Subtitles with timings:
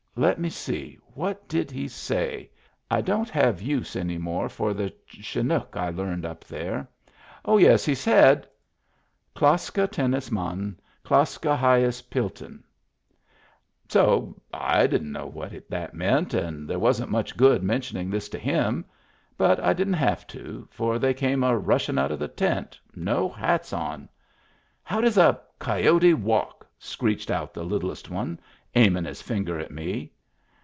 [0.17, 0.97] Let me see.
[1.13, 2.51] What did he say?
[2.91, 6.85] I don't have use any more for the Chinook I learned up there.
[7.45, 8.45] Oh, yes I He said:—
[9.35, 10.75] ^^ Klaska tenas tnatty
[11.05, 12.61] klaska hyas piltanr
[13.87, 18.37] So I didn't know what that meant, and there wasn't much good mentioning this to
[18.37, 18.83] him;
[19.37, 23.29] but I didn't have to, for they came a rushin' out of the tent, no
[23.29, 24.09] hats on."
[24.91, 26.57] How does a coyote walk?"
[26.93, 28.37] screeched out the littlest one,
[28.73, 30.11] aimin' his finger at me.